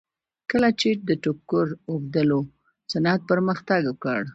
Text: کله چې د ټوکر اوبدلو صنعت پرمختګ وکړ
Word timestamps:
کله 0.51 0.69
چې 0.79 0.89
د 1.07 1.09
ټوکر 1.23 1.67
اوبدلو 1.91 2.39
صنعت 2.91 3.21
پرمختګ 3.31 3.81
وکړ 3.87 4.21